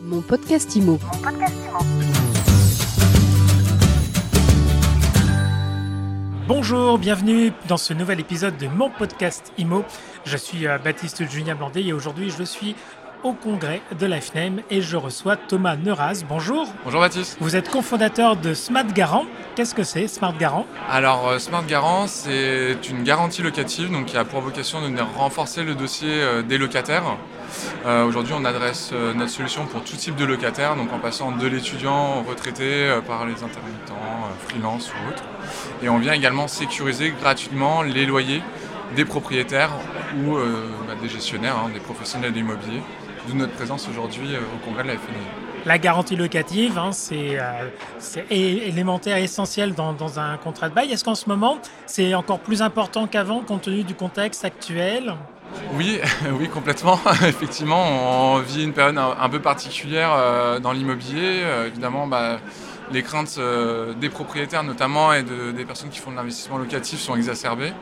Mon 0.00 0.20
podcast 0.20 0.76
IMO. 0.76 0.98
Bonjour, 6.46 6.98
bienvenue 6.98 7.52
dans 7.66 7.76
ce 7.76 7.92
nouvel 7.94 8.20
épisode 8.20 8.56
de 8.56 8.68
mon 8.68 8.90
podcast 8.90 9.52
IMO. 9.58 9.84
Je 10.24 10.36
suis 10.36 10.66
euh, 10.66 10.78
Baptiste 10.78 11.28
Julien 11.28 11.56
Blandet 11.56 11.82
et 11.82 11.92
aujourd'hui 11.92 12.30
je 12.30 12.44
suis 12.44 12.76
au 13.24 13.32
congrès 13.32 13.82
de 13.98 14.06
l'AFNEM 14.06 14.62
et 14.70 14.80
je 14.80 14.96
reçois 14.96 15.36
Thomas 15.36 15.76
Neuraz. 15.76 16.24
Bonjour. 16.28 16.68
Bonjour 16.84 17.00
Baptiste. 17.00 17.36
Vous 17.40 17.56
êtes 17.56 17.68
cofondateur 17.68 18.36
de 18.36 18.54
Smart 18.54 18.86
Garant. 18.86 19.24
Qu'est-ce 19.56 19.74
que 19.74 19.82
c'est 19.82 20.06
Smart 20.06 20.34
Garant? 20.38 20.66
Alors 20.88 21.28
euh, 21.28 21.38
Smart 21.40 21.64
Garant, 21.64 22.06
c'est 22.06 22.76
une 22.88 23.02
garantie 23.02 23.42
locative 23.42 23.90
donc 23.90 24.06
qui 24.06 24.16
a 24.16 24.24
pour 24.24 24.40
vocation 24.42 24.80
de 24.80 24.86
venir 24.86 25.06
renforcer 25.16 25.64
le 25.64 25.74
dossier 25.74 26.22
euh, 26.22 26.42
des 26.42 26.56
locataires. 26.58 27.16
Euh, 27.86 28.04
Aujourd'hui, 28.04 28.34
on 28.36 28.44
adresse 28.44 28.90
euh, 28.92 29.14
notre 29.14 29.30
solution 29.30 29.66
pour 29.66 29.82
tout 29.82 29.96
type 29.96 30.16
de 30.16 30.24
locataires, 30.24 30.76
donc 30.76 30.92
en 30.92 30.98
passant 30.98 31.32
de 31.32 31.46
l'étudiant 31.46 32.18
au 32.18 32.22
retraité 32.22 32.64
euh, 32.64 33.00
par 33.00 33.24
les 33.26 33.42
intermittents, 33.42 34.28
freelance 34.46 34.90
ou 34.90 35.08
autres. 35.10 35.24
Et 35.82 35.88
on 35.88 35.98
vient 35.98 36.12
également 36.12 36.48
sécuriser 36.48 37.12
gratuitement 37.20 37.82
les 37.82 38.06
loyers 38.06 38.42
des 38.96 39.04
propriétaires 39.04 39.70
ou 40.16 40.36
bah, 40.36 40.94
des 41.00 41.08
gestionnaires, 41.08 41.56
hein, 41.56 41.70
des 41.72 41.80
professionnels 41.80 42.32
de 42.32 42.36
l'immobilier. 42.36 42.80
D'où 43.26 43.34
notre 43.34 43.52
présence 43.52 43.86
aujourd'hui 43.88 44.28
au 44.36 44.64
congrès 44.64 44.82
de 44.82 44.88
la 44.88 44.94
FNI. 44.94 45.18
La 45.66 45.76
garantie 45.76 46.16
locative, 46.16 46.78
hein, 46.78 46.92
c'est 46.92 47.36
élémentaire, 48.30 49.18
essentiel 49.18 49.74
dans 49.74 50.18
un 50.18 50.38
contrat 50.38 50.70
de 50.70 50.74
bail. 50.74 50.90
Est-ce 50.90 51.04
qu'en 51.04 51.14
ce 51.14 51.28
moment, 51.28 51.58
c'est 51.84 52.14
encore 52.14 52.38
plus 52.38 52.62
important 52.62 53.06
qu'avant 53.06 53.40
compte 53.40 53.62
tenu 53.62 53.82
du 53.82 53.94
contexte 53.94 54.46
actuel? 54.46 55.14
Oui, 55.74 56.00
oui, 56.38 56.48
complètement. 56.48 56.98
Effectivement, 57.26 58.34
on 58.34 58.38
vit 58.40 58.64
une 58.64 58.72
période 58.72 58.98
un, 58.98 59.28
peu 59.28 59.40
particulière 59.40 60.10
euh, 60.12 60.58
dans 60.60 60.72
l'immobilier. 60.72 61.42
Euh, 61.42 61.66
évidemment, 61.68 62.06
bah, 62.06 62.38
les 62.90 63.02
craintes 63.02 63.36
euh, 63.38 63.92
des 63.94 64.08
propriétaires 64.08 64.62
notamment 64.62 65.12
et 65.12 65.22
de- 65.22 65.52
des 65.52 65.64
personnes 65.64 65.90
qui 65.90 65.98
font 65.98 66.10
de 66.10 66.16
l'investissement 66.16 66.58
locatif 66.58 67.00
sont 67.00 67.16
exacerbées. 67.16 67.72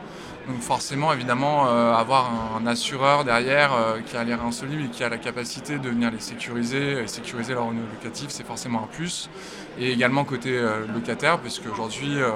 Donc 0.47 0.61
forcément, 0.61 1.11
évidemment, 1.11 1.65
avoir 1.93 2.31
un, 2.57 2.65
assureur 2.67 3.25
derrière 3.25 3.71
qui 4.05 4.15
a 4.15 4.23
l'air 4.23 4.41
insoluble 4.45 4.83
et 4.85 4.87
qui 4.87 5.03
a 5.03 5.09
la 5.09 5.17
capacité 5.17 5.77
de 5.77 5.89
venir 5.89 6.09
les 6.09 6.21
sécuriser 6.21 7.01
et 7.01 7.07
sécuriser 7.07 7.53
leur 7.53 7.65
revenu 7.65 7.81
locatif, 7.93 8.27
c'est 8.29 8.45
forcément 8.45 8.83
un 8.83 8.87
plus. 8.87 9.29
Et 9.77 9.91
également 9.91 10.23
côté 10.23 10.57
locataire, 10.93 11.39
puisque 11.39 11.69
aujourd'hui, 11.69 12.07
il 12.11 12.15
n'y 12.15 12.21
a 12.21 12.31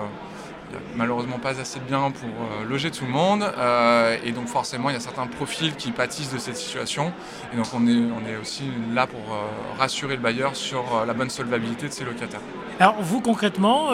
malheureusement 0.96 1.40
pas 1.40 1.60
assez 1.60 1.80
de 1.80 1.86
biens 1.86 2.12
pour 2.12 2.30
euh, 2.30 2.66
loger 2.68 2.92
tout 2.92 3.06
le 3.06 3.12
monde. 3.12 3.44
euh, 3.44 4.18
et 4.24 4.32
donc 4.32 4.48
forcément, 4.48 4.90
il 4.90 4.94
y 4.94 4.96
a 4.96 5.00
certains 5.00 5.28
profils 5.28 5.76
qui 5.76 5.92
pâtissent 5.92 6.34
de 6.34 6.38
cette 6.40 6.58
situation. 6.58 7.12
Et 7.54 7.58
donc 7.58 7.68
on 7.74 7.88
est, 7.88 7.92
on 7.96 8.28
est 8.30 8.38
aussi 8.38 8.64
là 8.94 9.08
pour 9.08 9.20
euh, 9.20 9.80
rassurer 9.80 10.16
le 10.16 10.22
bailleur 10.22 10.56
sur 10.56 10.84
la 11.06 11.14
bonne 11.14 11.30
solvabilité 11.30 11.88
de 11.88 11.94
ses 11.94 12.04
locataires. 12.04 12.42
Alors 12.80 12.96
vous 13.02 13.22
concrètement, 13.22 13.90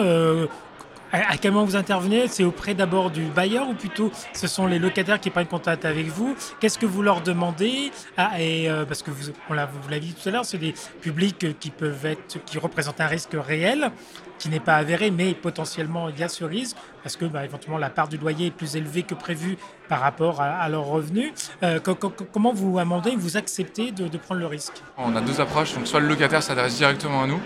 à, 1.12 1.36
quel 1.36 1.52
moment 1.52 1.64
vous 1.64 1.76
intervenez? 1.76 2.28
C'est 2.28 2.44
auprès 2.44 2.74
d'abord 2.74 3.10
du 3.10 3.22
bailleur 3.24 3.68
ou 3.68 3.74
plutôt 3.74 4.10
ce 4.32 4.46
sont 4.46 4.66
les 4.66 4.78
locataires 4.78 5.20
qui 5.20 5.30
prennent 5.30 5.46
contact 5.46 5.84
avec 5.84 6.06
vous? 6.08 6.34
Qu'est-ce 6.60 6.78
que 6.78 6.86
vous 6.86 7.02
leur 7.02 7.20
demandez? 7.22 7.90
Ah, 8.16 8.40
et, 8.40 8.68
euh, 8.68 8.84
Parce 8.84 9.02
que 9.02 9.10
vous, 9.10 9.32
on 9.48 9.54
l'a- 9.54 9.66
vous 9.66 9.88
l'avez 9.88 10.00
dit 10.06 10.14
tout 10.14 10.28
à 10.28 10.32
l'heure, 10.32 10.44
c'est 10.44 10.58
des 10.58 10.74
publics 11.00 11.58
qui 11.58 11.70
peuvent 11.70 12.04
être, 12.06 12.42
qui 12.44 12.58
représentent 12.58 13.00
un 13.00 13.06
risque 13.06 13.30
réel, 13.34 13.90
qui 14.38 14.48
n'est 14.48 14.60
pas 14.60 14.76
avéré, 14.76 15.10
mais 15.10 15.34
potentiellement 15.34 16.08
il 16.10 16.18
y 16.18 16.22
a 16.22 16.28
ce 16.28 16.44
risque 16.44 16.76
parce 17.02 17.16
que 17.16 17.24
bah, 17.24 17.44
éventuellement 17.44 17.78
la 17.78 17.90
part 17.90 18.06
du 18.08 18.18
loyer 18.18 18.46
est 18.46 18.50
plus 18.50 18.76
élevée 18.76 19.02
que 19.02 19.14
prévu 19.14 19.56
par 19.88 20.00
rapport 20.00 20.40
à, 20.40 20.46
à 20.58 20.68
leurs 20.68 20.84
revenus. 20.84 21.32
Euh, 21.62 21.80
co- 21.80 21.94
co- 21.96 22.12
comment 22.32 22.52
vous 22.52 22.78
amendez, 22.78 23.14
vous 23.16 23.36
acceptez 23.36 23.90
de, 23.90 24.06
prendre 24.18 24.40
le 24.40 24.46
risque? 24.46 24.74
On 24.96 25.16
a 25.16 25.20
deux 25.20 25.40
approches. 25.40 25.74
Donc 25.74 25.86
soit 25.86 26.00
le 26.00 26.06
locataire 26.08 26.42
s'adresse 26.42 26.76
directement 26.76 27.22
à 27.22 27.26
nous, 27.26 27.40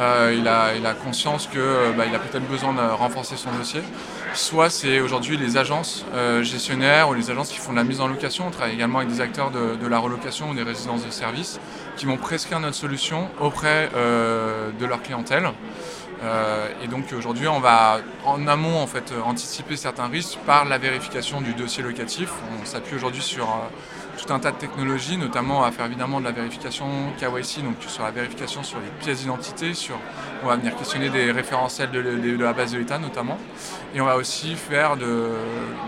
euh, 0.00 0.34
il, 0.36 0.48
a, 0.48 0.94
conscience 0.94 1.46
qu'il 1.46 1.60
bah, 1.96 2.04
il 2.08 2.14
a 2.14 2.18
peut-être 2.18 2.48
besoin 2.48 2.72
de 2.72 2.80
renforcer 2.94 3.36
son 3.36 3.50
dossier. 3.52 3.80
Soit 4.34 4.70
c'est 4.70 5.00
aujourd'hui 5.00 5.36
les 5.36 5.56
agences 5.56 6.04
euh, 6.14 6.42
gestionnaires 6.42 7.08
ou 7.08 7.14
les 7.14 7.30
agences 7.30 7.50
qui 7.50 7.58
font 7.58 7.72
de 7.72 7.76
la 7.76 7.84
mise 7.84 8.00
en 8.00 8.08
location. 8.08 8.46
On 8.48 8.50
travaille 8.50 8.74
également 8.74 8.98
avec 8.98 9.10
des 9.10 9.20
acteurs 9.20 9.50
de, 9.50 9.86
la 9.86 9.98
relocation 9.98 10.50
ou 10.50 10.54
des 10.54 10.62
résidences 10.62 11.04
de 11.04 11.10
services 11.10 11.60
qui 11.96 12.06
vont 12.06 12.16
prescrire 12.16 12.60
notre 12.60 12.76
solution 12.76 13.28
auprès 13.40 13.90
euh, 13.94 14.70
de 14.78 14.86
leur 14.86 15.02
clientèle. 15.02 15.50
Euh, 16.24 16.68
et 16.82 16.88
donc 16.88 17.12
aujourd'hui, 17.16 17.48
on 17.48 17.60
va 17.60 17.98
en 18.24 18.46
amont 18.46 18.78
en 18.78 18.86
fait 18.86 19.12
euh, 19.12 19.20
anticiper 19.22 19.76
certains 19.76 20.06
risques 20.06 20.38
par 20.46 20.64
la 20.64 20.78
vérification 20.78 21.40
du 21.40 21.52
dossier 21.54 21.82
locatif. 21.82 22.30
On 22.60 22.64
s'appuie 22.64 22.96
aujourd'hui 22.96 23.22
sur 23.22 23.44
euh, 23.44 23.68
tout 24.24 24.32
un 24.32 24.38
tas 24.38 24.52
de 24.52 24.56
technologies, 24.56 25.16
notamment 25.16 25.64
à 25.64 25.72
faire 25.72 25.86
évidemment 25.86 26.20
de 26.20 26.24
la 26.24 26.32
vérification 26.32 26.86
KYC, 27.18 27.62
donc 27.62 27.76
sur 27.86 28.02
la 28.02 28.10
vérification 28.10 28.62
sur 28.62 28.78
les 28.78 28.88
pièces 29.04 29.20
d'identité, 29.20 29.74
sur 29.74 29.96
on 30.42 30.46
va 30.46 30.56
venir 30.56 30.76
questionner 30.76 31.10
des 31.10 31.30
référentiels 31.30 31.90
de, 31.90 32.36
la 32.42 32.52
base 32.52 32.72
de 32.72 32.78
l'État 32.78 32.98
notamment, 32.98 33.38
et 33.94 34.00
on 34.00 34.06
va 34.06 34.16
aussi 34.16 34.54
faire 34.54 34.96
de, 34.96 35.30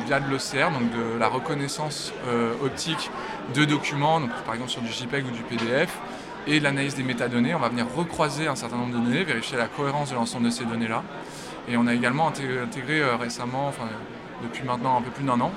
via 0.06 0.20
de 0.20 0.30
l'OCR, 0.30 0.70
donc 0.70 0.90
de 0.90 1.18
la 1.18 1.28
reconnaissance 1.28 2.12
euh, 2.26 2.52
optique 2.62 3.10
de 3.54 3.64
documents, 3.64 4.20
donc 4.20 4.30
par 4.44 4.54
exemple 4.54 4.70
sur 4.70 4.82
du 4.82 4.92
JPEG 4.92 5.26
ou 5.26 5.30
du 5.30 5.42
PDF, 5.42 5.98
et 6.46 6.58
de 6.58 6.64
l'analyse 6.64 6.94
des 6.94 7.02
métadonnées. 7.02 7.54
On 7.54 7.58
va 7.58 7.68
venir 7.68 7.86
recroiser 7.94 8.46
un 8.48 8.56
certain 8.56 8.76
nombre 8.76 8.98
de 8.98 9.04
données, 9.04 9.24
vérifier 9.24 9.56
la 9.56 9.66
cohérence 9.66 10.10
de 10.10 10.14
l'ensemble 10.14 10.44
de 10.46 10.50
ces 10.50 10.64
données-là. 10.64 11.02
Et 11.68 11.76
on 11.76 11.86
a 11.86 11.94
également 11.94 12.28
intégré, 12.28 13.00
euh, 13.00 13.16
récemment, 13.16 13.72
depuis 14.42 14.64
maintenant 14.64 14.96
un 14.98 15.02
peu 15.02 15.10
plus 15.10 15.24
d'un 15.24 15.40
an, 15.40 15.52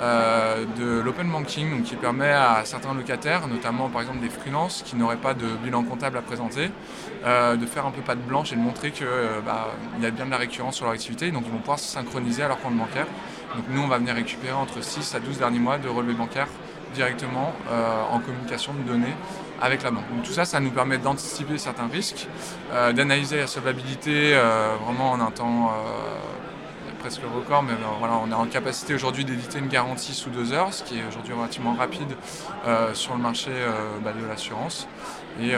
euh, 0.00 0.64
de 0.78 1.00
l'open 1.00 1.30
banking, 1.30 1.82
qui 1.82 1.96
permet 1.96 2.30
à 2.30 2.62
certains 2.64 2.94
locataires, 2.94 3.48
notamment 3.48 3.88
par 3.88 4.02
exemple 4.02 4.20
des 4.20 4.30
freelances 4.30 4.82
qui 4.84 4.96
n'auraient 4.96 5.16
pas 5.16 5.34
de 5.34 5.46
bilan 5.62 5.82
comptable 5.82 6.18
à 6.18 6.22
présenter, 6.22 6.70
euh, 7.24 7.56
de 7.56 7.66
faire 7.66 7.86
un 7.86 7.90
peu 7.90 8.02
patte 8.02 8.24
blanche 8.26 8.52
et 8.52 8.56
de 8.56 8.60
montrer 8.60 8.90
qu'il 8.90 9.06
y 9.06 10.06
a 10.06 10.10
bien 10.10 10.26
de 10.26 10.30
la 10.30 10.36
récurrence 10.36 10.76
sur 10.76 10.86
leur 10.86 10.94
activité, 10.94 11.30
donc 11.30 11.42
ils 11.46 11.52
vont 11.52 11.58
pouvoir 11.58 11.78
se 11.78 11.88
synchroniser 11.88 12.42
à 12.42 12.48
leur 12.48 12.60
compte 12.60 12.76
bancaire. 12.76 13.06
Donc 13.56 13.64
nous, 13.68 13.82
on 13.82 13.88
va 13.88 13.98
venir 13.98 14.14
récupérer 14.14 14.52
entre 14.52 14.82
6 14.82 15.14
à 15.14 15.20
12 15.20 15.38
derniers 15.38 15.58
mois 15.58 15.78
de 15.78 15.88
relevés 15.88 16.14
bancaires 16.14 16.48
directement 16.94 17.52
euh, 17.70 18.02
en 18.10 18.18
communication 18.20 18.72
de 18.74 18.82
données 18.88 19.14
avec 19.60 19.82
la 19.82 19.90
banque. 19.90 20.08
Donc 20.14 20.24
tout 20.24 20.32
ça, 20.32 20.44
ça 20.44 20.60
nous 20.60 20.70
permet 20.70 20.98
d'anticiper 20.98 21.58
certains 21.58 21.86
risques, 21.86 22.26
euh, 22.72 22.92
d'analyser 22.92 23.38
la 23.38 23.46
solvabilité 23.46 24.32
euh, 24.34 24.74
vraiment 24.84 25.12
en 25.12 25.20
un 25.20 25.30
temps 25.30 25.68
euh, 25.68 26.39
presque 27.00 27.22
record, 27.34 27.62
mais 27.62 27.72
euh, 27.72 27.98
voilà, 27.98 28.14
on 28.22 28.30
est 28.30 28.34
en 28.34 28.46
capacité 28.46 28.94
aujourd'hui 28.94 29.24
d'éditer 29.24 29.58
une 29.58 29.68
garantie 29.68 30.12
sous 30.12 30.30
deux 30.30 30.52
heures, 30.52 30.72
ce 30.72 30.84
qui 30.84 30.98
est 30.98 31.04
aujourd'hui 31.08 31.32
relativement 31.32 31.74
rapide 31.74 32.12
euh, 32.66 32.94
sur 32.94 33.14
le 33.14 33.20
marché 33.20 33.50
euh, 33.50 33.98
bah, 34.04 34.12
de 34.12 34.24
l'assurance. 34.26 34.86
Et, 35.40 35.52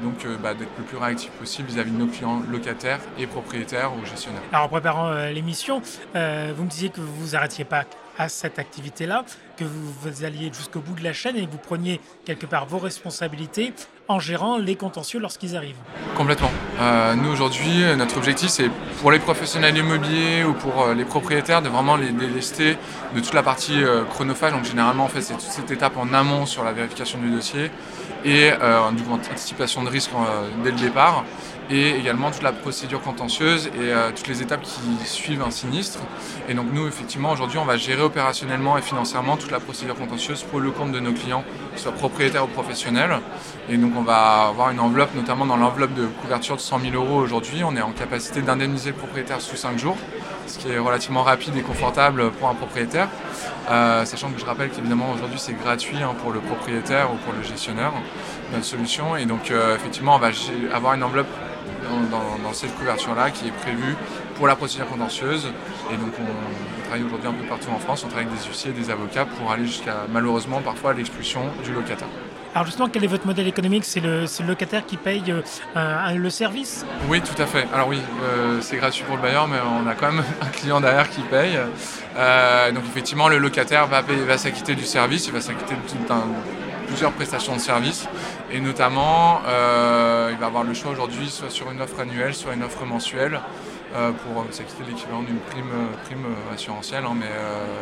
donc 0.00 0.26
bah, 0.40 0.54
d'être 0.54 0.70
le 0.78 0.84
plus 0.84 0.96
réactif 0.96 1.30
possible 1.32 1.68
vis-à-vis 1.68 1.90
de 1.90 1.96
nos 1.96 2.06
clients 2.06 2.40
locataires 2.48 3.00
et 3.18 3.26
propriétaires 3.26 3.90
ou 3.96 4.04
gestionnaires. 4.06 4.42
Alors 4.52 4.66
en 4.66 4.68
préparant 4.68 5.12
l'émission, 5.30 5.80
vous 6.14 6.64
me 6.64 6.68
disiez 6.68 6.90
que 6.90 7.00
vous 7.00 7.12
vous 7.16 7.34
arrêtiez 7.34 7.64
pas 7.64 7.84
à 8.16 8.28
cette 8.28 8.58
activité-là, 8.60 9.24
que 9.58 9.64
vous, 9.64 10.24
alliez 10.24 10.50
jusqu'au 10.52 10.80
bout 10.80 10.94
de 10.94 11.04
la 11.04 11.12
chaîne 11.12 11.36
et 11.36 11.46
que 11.46 11.50
vous 11.50 11.58
preniez 11.58 12.00
quelque 12.24 12.46
part 12.46 12.66
vos 12.66 12.78
responsabilités 12.78 13.72
en 14.06 14.18
gérant 14.18 14.56
les 14.56 14.76
contentieux 14.76 15.20
lorsqu'ils 15.20 15.56
arrivent. 15.56 15.76
Complètement. 16.16 16.50
Euh, 16.80 17.14
nous 17.14 17.30
aujourd'hui, 17.30 17.84
notre 17.96 18.16
objectif 18.16 18.48
c'est 18.48 18.70
pour 19.00 19.10
les 19.10 19.18
professionnels 19.18 19.76
immobiliers 19.76 20.44
ou 20.44 20.54
pour 20.54 20.82
euh, 20.82 20.94
les 20.94 21.04
propriétaires 21.04 21.62
de 21.62 21.68
vraiment 21.68 21.96
les 21.96 22.10
délester 22.10 22.76
de 23.14 23.20
toute 23.20 23.34
la 23.34 23.42
partie 23.42 23.82
euh, 23.82 24.04
chronophage. 24.04 24.52
Donc 24.52 24.64
généralement 24.64 25.04
en 25.04 25.08
fait 25.08 25.22
c'est 25.22 25.34
toute 25.34 25.42
cette 25.42 25.70
étape 25.70 25.96
en 25.96 26.12
amont 26.12 26.46
sur 26.46 26.64
la 26.64 26.72
vérification 26.72 27.18
du 27.18 27.30
dossier 27.30 27.70
et 28.24 28.50
euh, 28.50 28.90
du 28.90 29.02
coup, 29.02 29.12
anticipation 29.12 29.84
de 29.84 29.88
risque 29.88 30.10
dès 30.64 30.70
le 30.70 30.76
départ 30.76 31.24
et 31.70 31.90
également 31.90 32.30
toute 32.30 32.42
la 32.42 32.52
procédure 32.52 33.02
contentieuse 33.02 33.66
et 33.66 33.92
toutes 34.16 34.26
les 34.26 34.40
étapes 34.40 34.62
qui 34.62 34.80
suivent 35.04 35.42
un 35.42 35.50
sinistre. 35.50 35.98
Et 36.48 36.54
donc 36.54 36.66
nous 36.72 36.88
effectivement 36.88 37.30
aujourd'hui 37.30 37.58
on 37.58 37.66
va 37.66 37.76
gérer 37.76 38.00
opérationnellement 38.00 38.78
et 38.78 38.82
financièrement 38.82 39.36
la 39.50 39.60
procédure 39.60 39.96
contentieuse 39.96 40.42
pour 40.42 40.60
le 40.60 40.70
compte 40.70 40.92
de 40.92 41.00
nos 41.00 41.12
clients, 41.12 41.44
qu'ils 41.70 41.80
soient 41.80 41.92
propriétaires 41.92 42.44
ou 42.44 42.48
professionnels. 42.48 43.18
Et 43.68 43.76
donc 43.76 43.92
on 43.96 44.02
va 44.02 44.48
avoir 44.48 44.70
une 44.70 44.80
enveloppe, 44.80 45.14
notamment 45.14 45.46
dans 45.46 45.56
l'enveloppe 45.56 45.94
de 45.94 46.06
couverture 46.22 46.56
de 46.56 46.60
100 46.60 46.80
000 46.80 46.94
euros 46.94 47.16
aujourd'hui, 47.16 47.62
on 47.64 47.76
est 47.76 47.82
en 47.82 47.92
capacité 47.92 48.42
d'indemniser 48.42 48.90
le 48.90 48.96
propriétaire 48.96 49.40
sous 49.40 49.56
5 49.56 49.78
jours, 49.78 49.96
ce 50.46 50.58
qui 50.58 50.70
est 50.70 50.78
relativement 50.78 51.22
rapide 51.22 51.56
et 51.56 51.62
confortable 51.62 52.30
pour 52.32 52.48
un 52.48 52.54
propriétaire. 52.54 53.08
Euh, 53.70 54.04
sachant 54.04 54.30
que 54.30 54.40
je 54.40 54.46
rappelle 54.46 54.70
qu'évidemment 54.70 55.12
aujourd'hui 55.12 55.38
c'est 55.38 55.52
gratuit 55.52 56.02
hein, 56.02 56.14
pour 56.22 56.32
le 56.32 56.40
propriétaire 56.40 57.12
ou 57.12 57.16
pour 57.16 57.34
le 57.34 57.42
gestionnaire, 57.42 57.92
notre 58.52 58.64
solution. 58.64 59.16
Et 59.16 59.26
donc 59.26 59.50
euh, 59.50 59.76
effectivement 59.76 60.16
on 60.16 60.18
va 60.18 60.30
avoir 60.72 60.94
une 60.94 61.02
enveloppe 61.02 61.28
dans 62.42 62.52
cette 62.52 62.74
couverture-là 62.76 63.30
qui 63.30 63.48
est 63.48 63.52
prévue 63.52 63.96
pour 64.38 64.46
la 64.46 64.56
procédure 64.56 64.86
contentieuse. 64.86 65.48
Et 65.92 65.96
donc 65.96 66.12
on, 66.18 66.22
on 66.22 66.82
travaille 66.84 67.02
aujourd'hui 67.04 67.28
un 67.28 67.32
peu 67.32 67.44
partout 67.46 67.70
en 67.74 67.78
France, 67.78 68.04
on 68.04 68.08
travaille 68.08 68.28
avec 68.28 68.38
des 68.40 68.48
huissiers, 68.48 68.70
des 68.70 68.88
avocats 68.88 69.26
pour 69.26 69.50
aller 69.52 69.66
jusqu'à 69.66 70.06
malheureusement 70.10 70.60
parfois 70.60 70.94
l'expulsion 70.94 71.42
du 71.64 71.72
locataire. 71.72 72.08
Alors 72.54 72.64
justement, 72.64 72.88
quel 72.88 73.04
est 73.04 73.08
votre 73.08 73.26
modèle 73.26 73.46
économique? 73.46 73.84
C'est 73.84 74.00
le, 74.00 74.24
locataire 74.46 74.86
qui 74.86 74.96
paye 74.96 75.22
euh, 75.76 76.14
le 76.14 76.30
service? 76.30 76.86
Oui, 77.08 77.20
tout 77.20 77.40
à 77.40 77.46
fait. 77.46 77.66
Alors 77.74 77.88
oui, 77.88 77.98
euh, 78.22 78.60
c'est 78.62 78.78
gratuit 78.78 79.04
pour 79.04 79.16
le 79.16 79.22
bailleur, 79.22 79.46
mais 79.46 79.58
on 79.60 79.86
a 79.86 79.94
quand 79.94 80.10
même 80.10 80.24
un 80.40 80.46
client 80.46 80.80
derrière 80.80 81.10
qui 81.10 81.20
paye. 81.20 81.58
Euh, 82.16 82.72
donc 82.72 82.84
effectivement, 82.86 83.28
le 83.28 83.38
locataire 83.38 83.86
va, 83.86 84.02
payer- 84.02 84.24
va 84.24 84.38
s'acquitter 84.38 84.74
du 84.74 84.84
service, 84.84 85.26
il 85.26 85.32
va 85.32 85.40
s'acquitter 85.42 85.74
de 85.74 85.80
tout 86.06 86.12
un 86.12 86.22
plusieurs 86.86 87.12
prestations 87.12 87.54
de 87.54 87.60
services. 87.60 88.08
Et 88.50 88.60
notamment, 88.60 89.42
il 89.44 90.38
va 90.38 90.46
avoir 90.46 90.64
le 90.64 90.72
choix 90.72 90.90
aujourd'hui 90.90 91.28
soit 91.28 91.50
sur 91.50 91.70
une 91.70 91.82
offre 91.82 92.00
annuelle, 92.00 92.34
soit 92.34 92.54
une 92.54 92.62
offre 92.62 92.86
mensuelle. 92.86 93.40
Pour 93.92 94.44
s'acquitter 94.50 94.84
l'équivalent 94.86 95.22
d'une 95.22 95.38
prime, 95.38 95.72
prime 96.04 96.26
assurantielle, 96.52 97.04
hein, 97.04 97.14
mais 97.18 97.30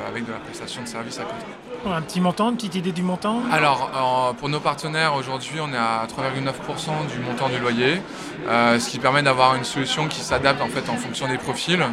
avec 0.08 0.24
de 0.26 0.32
la 0.32 0.38
prestation 0.38 0.82
de 0.82 0.88
service 0.88 1.18
à 1.18 1.22
côté. 1.22 1.46
Un 1.86 2.02
petit 2.02 2.20
montant, 2.20 2.50
une 2.50 2.56
petite 2.56 2.74
idée 2.76 2.92
du 2.92 3.02
montant? 3.02 3.40
Alors, 3.52 4.34
pour 4.38 4.48
nos 4.48 4.60
partenaires, 4.60 5.14
aujourd'hui, 5.14 5.58
on 5.60 5.72
est 5.72 5.76
à 5.76 6.06
3,9% 6.06 7.06
du 7.12 7.18
montant 7.20 7.48
du 7.48 7.58
loyer, 7.58 8.00
ce 8.48 8.88
qui 8.88 8.98
permet 8.98 9.22
d'avoir 9.22 9.54
une 9.56 9.64
solution 9.64 10.06
qui 10.08 10.20
s'adapte 10.20 10.60
en 10.60 10.68
fait 10.68 10.88
en 10.90 10.96
fonction 10.96 11.28
des 11.28 11.38
profils. 11.38 11.84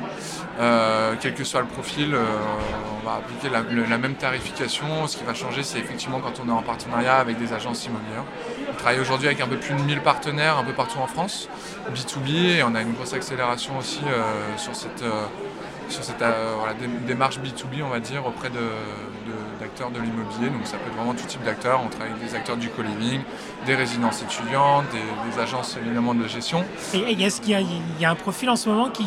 Euh, 0.60 1.16
quel 1.20 1.34
que 1.34 1.44
soit 1.44 1.62
le 1.62 1.68
profil, 1.68 2.14
euh, 2.14 2.24
on 3.02 3.06
va 3.06 3.16
appliquer 3.16 3.50
la, 3.50 3.98
même 3.98 4.16
tarification. 4.16 5.08
Ce 5.08 5.18
qui 5.18 5.24
va 5.24 5.34
changer, 5.34 5.64
c'est 5.64 5.80
effectivement 5.80 6.20
quand 6.20 6.40
on 6.44 6.48
est 6.48 6.52
en 6.52 6.62
partenariat 6.62 7.16
avec 7.16 7.40
des 7.40 7.54
agences 7.54 7.86
immobilières. 7.86 8.24
On 8.70 8.76
travaille 8.76 9.00
aujourd'hui 9.00 9.28
avec 9.28 9.42
un 9.42 9.48
peu 9.48 9.58
plus 9.58 9.74
de 9.74 9.82
1000 9.82 10.02
partenaires 10.02 10.58
un 10.58 10.64
peu 10.64 10.74
partout 10.74 11.00
en 11.00 11.08
France, 11.08 11.50
B2B, 11.94 12.58
et 12.58 12.64
on 12.64 12.76
a 12.76 12.82
une 12.82 12.94
grosse 12.94 13.14
accélération 13.14 13.78
aussi 13.78 14.02
euh, 14.06 14.58
sur 14.58 14.76
cette, 14.76 15.04
sur 15.94 16.04
cette 16.04 16.24
démarche 17.08 17.40
B2B, 17.40 17.84
on 17.84 17.90
va 17.90 18.00
dire, 18.00 18.26
auprès 18.26 18.50
de, 18.50 18.60
d'acteurs 19.60 19.92
de, 19.92 20.00
l'immobilier. 20.00 20.50
Donc 20.50 20.66
ça 20.66 20.78
peut 20.78 20.90
être 20.90 20.96
vraiment 20.96 21.14
tout 21.14 21.26
type 21.26 21.44
d'acteurs. 21.44 21.82
On 21.84 21.90
travaille 21.90 22.14
avec 22.14 22.26
des 22.26 22.36
acteurs 22.36 22.58
du 22.58 22.70
co-living, 22.70 23.22
des 23.66 23.76
résidences 23.76 24.22
étudiantes, 24.22 24.86
des, 24.92 25.40
agences 25.40 25.78
évidemment 25.84 26.14
de 26.14 26.28
gestion. 26.28 26.64
Et, 26.94 27.22
est-ce 27.24 27.42
qu'il 27.42 27.58
y, 28.00 28.06
a 28.06 28.10
un 28.10 28.16
profil 28.16 28.50
en 28.50 28.56
ce 28.56 28.70
moment 28.70 28.90
qui, 28.90 29.06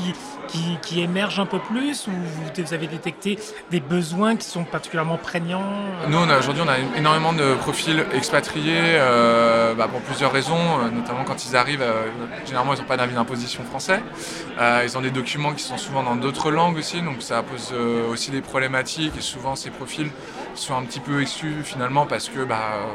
qui, 0.83 1.01
émerge 1.01 1.39
un 1.39 1.47
peu 1.47 1.59
plus 1.59 2.07
ou 2.07 2.11
vous, 2.11 2.75
avez 2.75 2.87
détecté 2.87 3.39
des 3.71 3.81
besoins 3.81 4.37
qui 4.37 4.47
sont 4.47 4.65
particulièrement 4.65 5.19
prégnants 5.19 5.63
Nous, 6.09 6.19
aujourd'hui, 6.19 6.63
on 6.65 6.69
a 6.69 6.79
énormément 6.99 7.33
de 7.33 7.55
profils 7.55 8.05
expatriés 8.15 8.81
euh, 8.81 9.75
bah, 9.75 9.89
pour 9.91 10.01
plusieurs 10.01 10.33
raisons, 10.33 10.55
euh, 10.57 10.91
notamment 10.91 11.25
quand 11.25 11.47
ils 11.47 11.57
arrivent, 11.57 11.83
euh, 11.83 12.07
généralement, 12.45 12.75
ils 12.75 12.81
n'ont 12.81 12.87
pas 12.87 12.97
d'avis 12.97 13.15
d'imposition 13.15 13.63
français. 13.65 14.01
ils 14.85 14.99
ont 14.99 15.01
des 15.01 15.11
documents 15.11 15.53
qui 15.53 15.63
sont 15.63 15.79
souvent 15.79 16.03
dans 16.03 16.17
d'autres 16.17 16.51
langues 16.51 16.76
donc 17.03 17.23
ça 17.23 17.43
pose 17.43 17.73
aussi 18.11 18.31
des 18.31 18.43
problématiques 18.43 19.17
et 19.17 19.23
souvent 19.23 19.57
ces 19.57 19.71
profils 19.71 20.11
sont 20.61 20.77
un 20.77 20.83
petit 20.83 21.01
peu 21.01 21.21
exclus 21.23 21.63
finalement 21.65 22.07
parce 22.07 22.29
que 22.29 22.45
bah, 22.45 22.87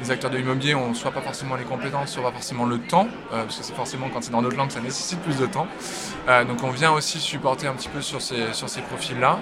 les 0.00 0.10
acteurs 0.10 0.30
de 0.30 0.36
l'immobilier 0.36 0.74
ont 0.74 0.94
soit 0.94 1.10
pas 1.10 1.20
forcément 1.20 1.56
les 1.56 1.64
compétences, 1.64 2.12
soit 2.12 2.22
pas 2.22 2.32
forcément 2.32 2.66
le 2.66 2.78
temps, 2.78 3.08
parce 3.30 3.58
que 3.58 3.64
c'est 3.64 3.74
forcément 3.74 4.08
quand 4.12 4.22
c'est 4.22 4.30
dans 4.30 4.42
d'autres 4.42 4.56
langues 4.56 4.70
ça 4.70 4.80
nécessite 4.80 5.20
plus 5.20 5.38
de 5.38 5.46
temps. 5.46 5.66
donc 6.46 6.62
on 6.62 6.70
vient 6.70 6.92
aussi 6.92 7.18
supporter 7.18 7.66
un 7.66 7.74
petit 7.74 7.88
peu 7.88 8.02
sur 8.02 8.20
ces, 8.20 8.52
sur 8.52 8.68
ces 8.68 8.82
profils-là. 8.82 9.38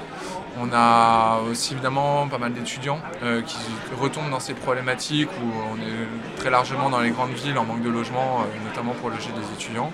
On 0.59 0.71
a 0.73 1.41
aussi 1.51 1.75
évidemment 1.75 2.27
pas 2.29 2.39
mal 2.39 2.55
d'étudiants 2.55 2.99
euh, 3.23 3.43
qui 3.43 3.59
retombent 4.01 4.31
dans 4.31 4.41
ces 4.41 4.55
problématiques 4.55 5.29
où 5.43 5.53
on 5.71 5.77
est 5.77 6.39
très 6.39 6.49
largement 6.49 6.89
dans 6.89 7.01
les 7.01 7.11
grandes 7.11 7.35
villes 7.35 7.59
en 7.59 7.65
manque 7.65 7.83
de 7.83 7.91
logement, 7.91 8.41
euh, 8.41 8.67
notamment 8.67 8.93
pour 8.93 9.11
loger 9.11 9.31
des 9.33 9.55
étudiants. 9.55 9.93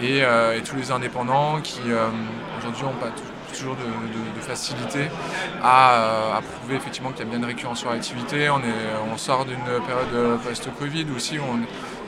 Et, 0.00 0.24
euh, 0.24 0.58
tous 0.64 0.74
les 0.74 0.90
indépendants 0.90 1.60
qui 1.60 1.80
aujourd'hui 2.58 2.82
n'ont 2.82 2.92
pas 2.92 3.10
toujours 3.52 3.76
de, 3.76 4.40
facilité 4.40 5.08
à, 5.62 6.40
prouver 6.58 6.74
effectivement 6.74 7.10
qu'il 7.10 7.20
y 7.20 7.28
a 7.28 7.30
bien 7.30 7.38
une 7.38 7.44
récurrence 7.44 7.78
sur 7.78 7.90
l'activité. 7.90 8.50
On, 8.50 8.60
on 9.12 9.16
sort 9.16 9.44
d'une 9.44 9.56
période 9.86 10.40
post-Covid 10.42 11.06
où 11.12 11.16
aussi 11.16 11.38
on, 11.38 11.60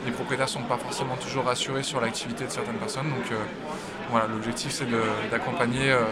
les 0.04 0.12
propriétaires 0.12 0.46
ne 0.46 0.52
sont 0.52 0.62
pas 0.62 0.76
forcément 0.76 1.16
toujours 1.16 1.44
rassurés 1.44 1.82
sur 1.82 2.00
l'activité 2.00 2.44
de 2.44 2.50
certaines 2.50 2.76
personnes. 2.76 3.08
Donc 3.08 3.30
voilà, 4.10 4.26
l'objectif 4.28 4.70
c'est 4.70 4.86
d'accompagner 5.30 5.90
euh, 5.90 6.04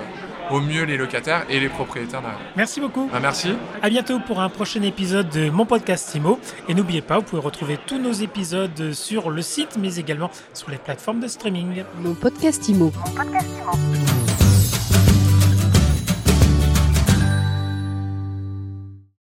au 0.51 0.61
mieux 0.61 0.83
les 0.85 0.97
locataires 0.97 1.45
et 1.49 1.61
les 1.61 1.69
propriétaires 1.69 2.23
Merci 2.57 2.81
beaucoup. 2.81 3.09
Bah, 3.13 3.21
merci. 3.21 3.55
À 3.83 3.89
bientôt 3.91 4.19
pour 4.19 4.41
un 4.41 4.49
prochain 4.49 4.83
épisode 4.83 5.29
de 5.29 5.51
mon 5.51 5.67
podcast 5.67 6.15
IMO. 6.15 6.39
Et 6.69 6.75
n'oubliez 6.75 7.03
pas, 7.03 7.19
vous 7.19 7.23
pouvez 7.23 7.43
retrouver 7.43 7.79
tous 7.87 7.99
nos 7.99 8.13
épisodes 8.13 8.93
sur 8.93 9.31
le 9.31 9.43
site, 9.43 9.77
mais 9.79 9.97
également 9.97 10.31
sur 10.53 10.71
les 10.71 10.79
plateformes 10.79 11.21
de 11.21 11.29
streaming. 11.29 11.85
Mon 12.01 12.15
podcast 12.15 12.69
IMO. 12.69 12.93
Mon 12.95 13.13
podcast 13.15 13.47
IMO. 13.63 14.02